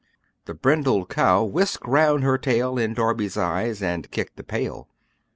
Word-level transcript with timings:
The 0.45 0.55
brindled 0.55 1.09
cow 1.09 1.43
whisked 1.43 1.87
round 1.87 2.23
her 2.23 2.39
tail 2.39 2.75
In 2.79 2.95
Darby's 2.95 3.37
eyes, 3.37 3.83
and 3.83 4.09
kicked 4.09 4.35
the 4.35 4.41
pail. 4.43 4.87